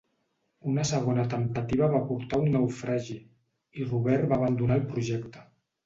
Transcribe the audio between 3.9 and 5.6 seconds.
Robert va abandonar el projecte.